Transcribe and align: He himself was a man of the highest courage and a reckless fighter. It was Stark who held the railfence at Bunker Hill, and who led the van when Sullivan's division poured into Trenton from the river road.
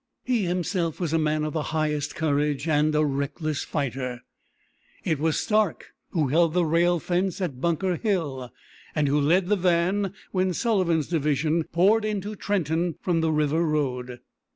He 0.23 0.45
himself 0.45 0.99
was 0.99 1.13
a 1.13 1.19
man 1.19 1.43
of 1.43 1.53
the 1.53 1.61
highest 1.77 2.15
courage 2.15 2.67
and 2.67 2.95
a 2.95 3.05
reckless 3.05 3.63
fighter. 3.63 4.23
It 5.03 5.19
was 5.19 5.39
Stark 5.39 5.93
who 6.09 6.29
held 6.29 6.55
the 6.55 6.63
railfence 6.65 7.39
at 7.39 7.61
Bunker 7.61 7.97
Hill, 7.97 8.51
and 8.95 9.07
who 9.07 9.21
led 9.21 9.45
the 9.47 9.55
van 9.55 10.15
when 10.31 10.55
Sullivan's 10.55 11.07
division 11.07 11.65
poured 11.65 12.03
into 12.03 12.35
Trenton 12.35 12.95
from 12.99 13.21
the 13.21 13.31
river 13.31 13.63
road. 13.63 14.21